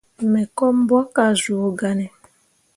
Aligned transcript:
Me 0.31 0.41
ko 0.55 0.65
mbwakke 0.77 1.19
ah 1.27 1.33
zuu 1.41 1.69
gahne. 1.79 2.07